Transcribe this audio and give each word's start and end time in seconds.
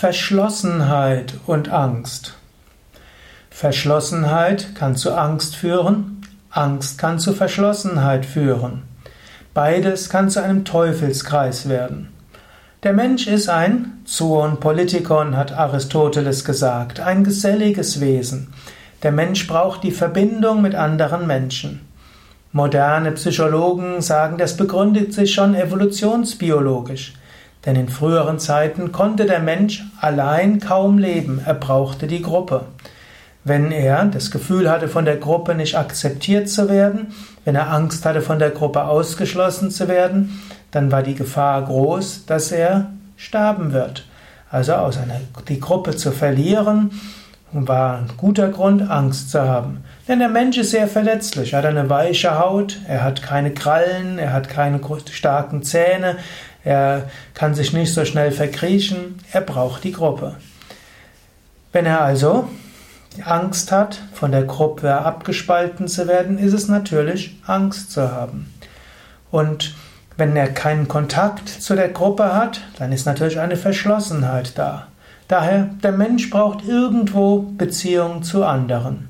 Verschlossenheit 0.00 1.34
und 1.48 1.70
Angst. 1.70 2.34
Verschlossenheit 3.50 4.76
kann 4.76 4.94
zu 4.94 5.12
Angst 5.12 5.56
führen, 5.56 6.20
Angst 6.50 6.98
kann 6.98 7.18
zu 7.18 7.32
Verschlossenheit 7.32 8.24
führen. 8.24 8.84
Beides 9.54 10.08
kann 10.08 10.30
zu 10.30 10.40
einem 10.40 10.64
Teufelskreis 10.64 11.68
werden. 11.68 12.10
Der 12.84 12.92
Mensch 12.92 13.26
ist 13.26 13.48
ein 13.48 14.00
Zoon 14.04 14.60
Politikon, 14.60 15.36
hat 15.36 15.50
Aristoteles 15.50 16.44
gesagt, 16.44 17.00
ein 17.00 17.24
geselliges 17.24 18.00
Wesen. 18.00 18.54
Der 19.02 19.10
Mensch 19.10 19.48
braucht 19.48 19.82
die 19.82 19.90
Verbindung 19.90 20.62
mit 20.62 20.76
anderen 20.76 21.26
Menschen. 21.26 21.80
Moderne 22.52 23.10
Psychologen 23.10 24.00
sagen, 24.00 24.38
das 24.38 24.56
begründet 24.56 25.12
sich 25.12 25.34
schon 25.34 25.56
evolutionsbiologisch. 25.56 27.14
Denn 27.66 27.76
in 27.76 27.88
früheren 27.88 28.38
Zeiten 28.38 28.92
konnte 28.92 29.26
der 29.26 29.40
Mensch 29.40 29.84
allein 30.00 30.60
kaum 30.60 30.98
leben, 30.98 31.40
er 31.44 31.54
brauchte 31.54 32.06
die 32.06 32.22
Gruppe. 32.22 32.66
Wenn 33.44 33.72
er 33.72 34.04
das 34.04 34.30
Gefühl 34.30 34.70
hatte, 34.70 34.88
von 34.88 35.04
der 35.04 35.16
Gruppe 35.16 35.54
nicht 35.54 35.76
akzeptiert 35.76 36.48
zu 36.48 36.68
werden, 36.68 37.14
wenn 37.44 37.54
er 37.54 37.70
Angst 37.70 38.04
hatte, 38.04 38.20
von 38.20 38.38
der 38.38 38.50
Gruppe 38.50 38.84
ausgeschlossen 38.84 39.70
zu 39.70 39.88
werden, 39.88 40.42
dann 40.70 40.92
war 40.92 41.02
die 41.02 41.14
Gefahr 41.14 41.62
groß, 41.62 42.26
dass 42.26 42.52
er 42.52 42.90
sterben 43.16 43.72
wird. 43.72 44.04
Also 44.50 44.74
aus 44.74 44.98
einer, 44.98 45.20
die 45.48 45.60
Gruppe 45.60 45.96
zu 45.96 46.12
verlieren, 46.12 46.90
war 47.52 47.98
ein 47.98 48.10
guter 48.16 48.48
Grund, 48.48 48.90
Angst 48.90 49.30
zu 49.30 49.40
haben. 49.40 49.82
Denn 50.06 50.18
der 50.18 50.28
Mensch 50.28 50.58
ist 50.58 50.70
sehr 50.70 50.88
verletzlich. 50.88 51.52
Er 51.52 51.60
hat 51.60 51.66
eine 51.66 51.88
weiche 51.88 52.38
Haut, 52.38 52.78
er 52.86 53.02
hat 53.02 53.22
keine 53.22 53.52
Krallen, 53.52 54.18
er 54.18 54.32
hat 54.32 54.48
keine 54.48 54.80
starken 55.10 55.62
Zähne, 55.62 56.16
er 56.68 57.08
kann 57.32 57.54
sich 57.54 57.72
nicht 57.72 57.94
so 57.94 58.04
schnell 58.04 58.30
verkriechen, 58.30 59.16
er 59.32 59.40
braucht 59.40 59.84
die 59.84 59.92
Gruppe. 59.92 60.36
Wenn 61.72 61.86
er 61.86 62.02
also 62.02 62.46
Angst 63.24 63.72
hat, 63.72 64.02
von 64.12 64.32
der 64.32 64.44
Gruppe 64.44 64.94
abgespalten 64.94 65.88
zu 65.88 66.06
werden, 66.06 66.38
ist 66.38 66.52
es 66.52 66.68
natürlich 66.68 67.40
Angst 67.46 67.90
zu 67.90 68.12
haben. 68.12 68.52
Und 69.30 69.74
wenn 70.18 70.36
er 70.36 70.48
keinen 70.48 70.88
Kontakt 70.88 71.48
zu 71.48 71.74
der 71.74 71.88
Gruppe 71.88 72.34
hat, 72.34 72.60
dann 72.78 72.92
ist 72.92 73.06
natürlich 73.06 73.40
eine 73.40 73.56
Verschlossenheit 73.56 74.58
da. 74.58 74.88
Daher, 75.26 75.70
der 75.82 75.92
Mensch 75.92 76.28
braucht 76.28 76.68
irgendwo 76.68 77.46
Beziehung 77.56 78.22
zu 78.22 78.44
anderen. 78.44 79.08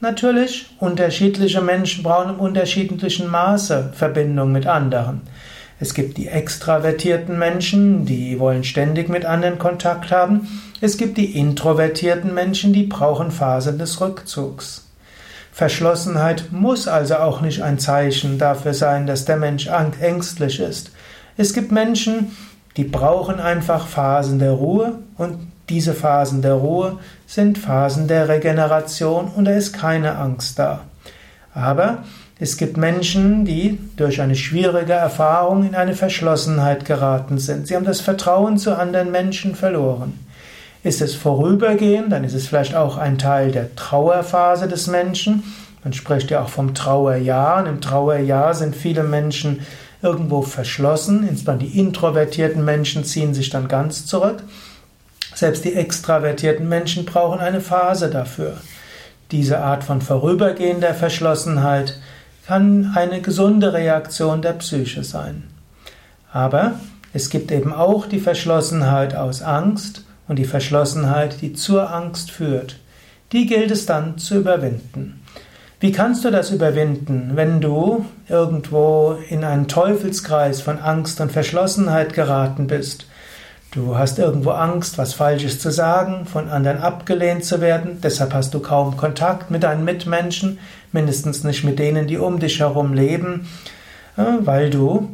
Natürlich, 0.00 0.74
unterschiedliche 0.80 1.60
Menschen 1.60 2.02
brauchen 2.02 2.30
im 2.30 2.40
unterschiedlichen 2.40 3.28
Maße 3.28 3.92
Verbindung 3.94 4.52
mit 4.52 4.66
anderen. 4.66 5.20
Es 5.80 5.94
gibt 5.94 6.16
die 6.18 6.28
extravertierten 6.28 7.38
Menschen, 7.38 8.06
die 8.06 8.38
wollen 8.38 8.64
ständig 8.64 9.08
mit 9.08 9.24
anderen 9.24 9.58
Kontakt 9.58 10.12
haben. 10.12 10.62
Es 10.80 10.96
gibt 10.96 11.18
die 11.18 11.36
introvertierten 11.36 12.32
Menschen, 12.32 12.72
die 12.72 12.84
brauchen 12.84 13.30
Phasen 13.30 13.78
des 13.78 14.00
Rückzugs. 14.00 14.84
Verschlossenheit 15.52 16.46
muss 16.50 16.88
also 16.88 17.16
auch 17.16 17.40
nicht 17.40 17.62
ein 17.62 17.78
Zeichen 17.78 18.38
dafür 18.38 18.74
sein, 18.74 19.06
dass 19.06 19.24
der 19.24 19.36
Mensch 19.36 19.68
ängstlich 20.00 20.58
ist. 20.60 20.90
Es 21.36 21.52
gibt 21.52 21.70
Menschen, 21.70 22.32
die 22.76 22.84
brauchen 22.84 23.38
einfach 23.40 23.86
Phasen 23.86 24.38
der 24.38 24.52
Ruhe 24.52 24.98
und 25.16 25.38
diese 25.68 25.94
Phasen 25.94 26.42
der 26.42 26.54
Ruhe 26.54 26.98
sind 27.26 27.58
Phasen 27.58 28.08
der 28.08 28.28
Regeneration 28.28 29.28
und 29.34 29.44
da 29.46 29.52
ist 29.52 29.72
keine 29.72 30.16
Angst 30.16 30.58
da. 30.58 30.82
Aber 31.54 32.04
es 32.38 32.56
gibt 32.56 32.76
Menschen, 32.76 33.44
die 33.44 33.78
durch 33.96 34.20
eine 34.20 34.34
schwierige 34.34 34.92
Erfahrung 34.92 35.66
in 35.66 35.74
eine 35.74 35.94
Verschlossenheit 35.94 36.84
geraten 36.84 37.38
sind. 37.38 37.68
Sie 37.68 37.76
haben 37.76 37.84
das 37.84 38.00
Vertrauen 38.00 38.58
zu 38.58 38.76
anderen 38.76 39.12
Menschen 39.12 39.54
verloren. 39.54 40.18
Ist 40.82 41.00
es 41.00 41.14
vorübergehend, 41.14 42.12
dann 42.12 42.24
ist 42.24 42.34
es 42.34 42.48
vielleicht 42.48 42.74
auch 42.74 42.98
ein 42.98 43.16
Teil 43.16 43.52
der 43.52 43.74
Trauerphase 43.76 44.68
des 44.68 44.88
Menschen. 44.88 45.44
Man 45.84 45.92
spricht 45.92 46.30
ja 46.30 46.42
auch 46.42 46.48
vom 46.48 46.74
Trauerjahr. 46.74 47.62
Und 47.62 47.66
Im 47.66 47.80
Trauerjahr 47.80 48.52
sind 48.54 48.74
viele 48.74 49.04
Menschen 49.04 49.60
irgendwo 50.02 50.42
verschlossen. 50.42 51.26
Insbesondere 51.26 51.70
die 51.70 51.78
introvertierten 51.78 52.64
Menschen 52.64 53.04
ziehen 53.04 53.32
sich 53.32 53.48
dann 53.48 53.68
ganz 53.68 54.06
zurück. 54.06 54.42
Selbst 55.34 55.64
die 55.64 55.74
extravertierten 55.74 56.68
Menschen 56.68 57.04
brauchen 57.04 57.40
eine 57.40 57.60
Phase 57.60 58.10
dafür. 58.10 58.58
Diese 59.30 59.60
Art 59.60 59.84
von 59.84 60.00
vorübergehender 60.00 60.94
Verschlossenheit 60.94 61.98
kann 62.46 62.92
eine 62.94 63.20
gesunde 63.20 63.72
Reaktion 63.72 64.42
der 64.42 64.52
Psyche 64.54 65.02
sein. 65.02 65.44
Aber 66.32 66.74
es 67.12 67.30
gibt 67.30 67.50
eben 67.50 67.72
auch 67.72 68.06
die 68.06 68.18
Verschlossenheit 68.18 69.14
aus 69.14 69.40
Angst 69.40 70.04
und 70.28 70.38
die 70.38 70.44
Verschlossenheit, 70.44 71.40
die 71.40 71.52
zur 71.52 71.92
Angst 71.92 72.30
führt, 72.30 72.80
die 73.32 73.46
gilt 73.46 73.70
es 73.70 73.86
dann 73.86 74.18
zu 74.18 74.36
überwinden. 74.36 75.20
Wie 75.80 75.92
kannst 75.92 76.24
du 76.24 76.30
das 76.30 76.50
überwinden, 76.50 77.32
wenn 77.34 77.60
du 77.60 78.04
irgendwo 78.28 79.18
in 79.28 79.44
einen 79.44 79.68
Teufelskreis 79.68 80.60
von 80.60 80.78
Angst 80.78 81.20
und 81.20 81.30
Verschlossenheit 81.30 82.14
geraten 82.14 82.66
bist? 82.66 83.06
Du 83.74 83.98
hast 83.98 84.20
irgendwo 84.20 84.50
Angst, 84.50 84.98
was 84.98 85.14
Falsches 85.14 85.58
zu 85.58 85.72
sagen, 85.72 86.26
von 86.26 86.48
anderen 86.48 86.78
abgelehnt 86.78 87.44
zu 87.44 87.60
werden, 87.60 87.98
deshalb 88.00 88.32
hast 88.32 88.54
du 88.54 88.60
kaum 88.60 88.96
Kontakt 88.96 89.50
mit 89.50 89.64
deinen 89.64 89.84
Mitmenschen, 89.84 90.60
mindestens 90.92 91.42
nicht 91.42 91.64
mit 91.64 91.80
denen, 91.80 92.06
die 92.06 92.16
um 92.16 92.38
dich 92.38 92.60
herum 92.60 92.94
leben, 92.94 93.48
weil 94.14 94.70
du 94.70 95.08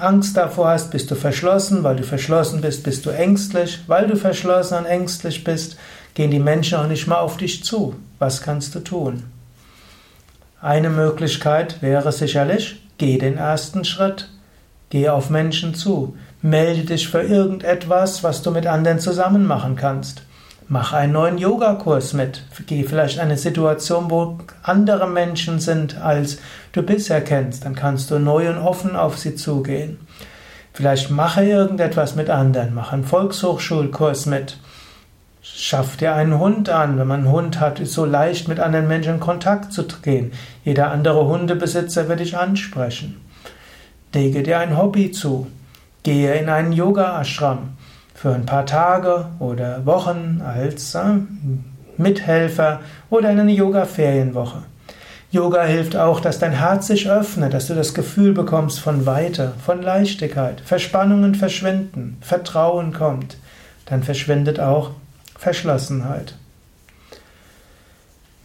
Angst 0.00 0.36
davor 0.36 0.70
hast, 0.70 0.90
bist 0.90 1.08
du 1.12 1.14
verschlossen, 1.14 1.84
weil 1.84 1.94
du 1.94 2.02
verschlossen 2.02 2.60
bist, 2.62 2.82
bist 2.82 3.06
du 3.06 3.10
ängstlich, 3.10 3.84
weil 3.86 4.08
du 4.08 4.16
verschlossen 4.16 4.78
und 4.78 4.86
ängstlich 4.86 5.44
bist, 5.44 5.76
gehen 6.14 6.32
die 6.32 6.40
Menschen 6.40 6.78
auch 6.78 6.88
nicht 6.88 7.06
mal 7.06 7.20
auf 7.20 7.36
dich 7.36 7.62
zu. 7.62 7.94
Was 8.18 8.42
kannst 8.42 8.74
du 8.74 8.80
tun? 8.80 9.22
Eine 10.60 10.90
Möglichkeit 10.90 11.80
wäre 11.80 12.10
sicherlich, 12.10 12.82
geh 12.98 13.18
den 13.18 13.36
ersten 13.36 13.84
Schritt, 13.84 14.30
geh 14.90 15.08
auf 15.10 15.30
Menschen 15.30 15.76
zu, 15.76 16.16
melde 16.44 16.84
dich 16.84 17.08
für 17.08 17.22
irgendetwas, 17.22 18.22
was 18.22 18.42
du 18.42 18.50
mit 18.50 18.66
anderen 18.66 18.98
zusammen 18.98 19.46
machen 19.46 19.76
kannst. 19.76 20.24
Mach 20.68 20.92
einen 20.92 21.14
neuen 21.14 21.38
Yogakurs 21.38 22.12
mit. 22.12 22.42
Geh 22.66 22.84
vielleicht 22.84 23.16
in 23.16 23.22
eine 23.22 23.38
Situation, 23.38 24.10
wo 24.10 24.36
andere 24.62 25.08
Menschen 25.08 25.58
sind, 25.58 25.96
als 26.02 26.36
du 26.72 26.82
bisher 26.82 27.22
kennst. 27.22 27.64
Dann 27.64 27.74
kannst 27.74 28.10
du 28.10 28.18
neu 28.18 28.50
und 28.50 28.58
offen 28.58 28.94
auf 28.94 29.16
sie 29.16 29.36
zugehen. 29.36 30.06
Vielleicht 30.74 31.10
mache 31.10 31.42
irgendetwas 31.44 32.14
mit 32.14 32.28
anderen. 32.28 32.74
Mach 32.74 32.92
einen 32.92 33.04
Volkshochschulkurs 33.04 34.26
mit. 34.26 34.58
Schaff 35.40 35.96
dir 35.96 36.14
einen 36.14 36.38
Hund 36.38 36.68
an. 36.68 36.98
Wenn 36.98 37.08
man 37.08 37.20
einen 37.20 37.32
Hund 37.32 37.58
hat, 37.58 37.80
ist 37.80 37.88
es 37.88 37.94
so 37.94 38.04
leicht, 38.04 38.48
mit 38.48 38.60
anderen 38.60 38.86
Menschen 38.86 39.14
in 39.14 39.20
Kontakt 39.20 39.72
zu 39.72 39.86
gehen. 40.02 40.32
Jeder 40.62 40.90
andere 40.90 41.24
Hundebesitzer 41.24 42.06
wird 42.10 42.20
dich 42.20 42.36
ansprechen. 42.36 43.22
Lege 44.12 44.42
dir 44.42 44.58
ein 44.58 44.76
Hobby 44.76 45.10
zu. 45.10 45.46
Gehe 46.04 46.34
in 46.34 46.48
einen 46.48 46.72
Yoga-Ashram 46.72 47.70
für 48.14 48.34
ein 48.34 48.46
paar 48.46 48.66
Tage 48.66 49.26
oder 49.38 49.84
Wochen 49.86 50.42
als 50.44 50.94
äh, 50.94 51.16
Mithelfer 51.96 52.80
oder 53.10 53.30
in 53.30 53.40
eine 53.40 53.52
Yoga-Ferienwoche. 53.52 54.62
Yoga 55.30 55.64
hilft 55.64 55.96
auch, 55.96 56.20
dass 56.20 56.38
dein 56.38 56.52
Herz 56.52 56.86
sich 56.86 57.10
öffnet, 57.10 57.54
dass 57.54 57.66
du 57.66 57.74
das 57.74 57.92
Gefühl 57.92 58.34
bekommst 58.34 58.78
von 58.80 59.06
Weite, 59.06 59.52
von 59.64 59.82
Leichtigkeit, 59.82 60.60
Verspannungen 60.60 61.34
verschwinden, 61.34 62.18
Vertrauen 62.20 62.92
kommt. 62.92 63.36
Dann 63.86 64.02
verschwindet 64.02 64.60
auch 64.60 64.90
Verschlossenheit. 65.36 66.36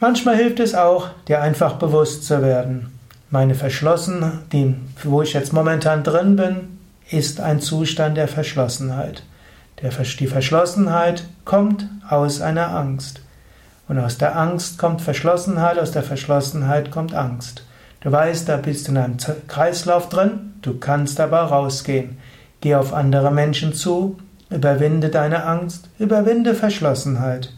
Manchmal 0.00 0.36
hilft 0.36 0.60
es 0.60 0.76
auch, 0.76 1.08
dir 1.26 1.42
einfach 1.42 1.74
bewusst 1.74 2.24
zu 2.24 2.40
werden. 2.40 2.98
Meine 3.30 3.56
Verschlossen, 3.56 4.44
die, 4.52 4.76
wo 5.02 5.22
ich 5.22 5.32
jetzt 5.32 5.52
momentan 5.52 6.04
drin 6.04 6.36
bin, 6.36 6.77
ist 7.10 7.40
ein 7.40 7.60
Zustand 7.60 8.16
der 8.16 8.28
Verschlossenheit. 8.28 9.22
Die 9.82 10.26
Verschlossenheit 10.26 11.24
kommt 11.44 11.88
aus 12.08 12.40
einer 12.40 12.74
Angst. 12.74 13.20
Und 13.86 13.98
aus 13.98 14.18
der 14.18 14.36
Angst 14.36 14.78
kommt 14.78 15.00
Verschlossenheit, 15.00 15.78
aus 15.78 15.92
der 15.92 16.02
Verschlossenheit 16.02 16.90
kommt 16.90 17.14
Angst. 17.14 17.64
Du 18.00 18.12
weißt, 18.12 18.48
da 18.48 18.58
bist 18.58 18.86
du 18.86 18.92
in 18.92 18.98
einem 18.98 19.16
Kreislauf 19.46 20.08
drin, 20.08 20.54
du 20.62 20.78
kannst 20.78 21.20
aber 21.20 21.42
rausgehen. 21.42 22.18
Geh 22.60 22.74
auf 22.74 22.92
andere 22.92 23.30
Menschen 23.30 23.72
zu, 23.72 24.18
überwinde 24.50 25.08
deine 25.08 25.44
Angst, 25.44 25.88
überwinde 25.98 26.54
Verschlossenheit. 26.54 27.52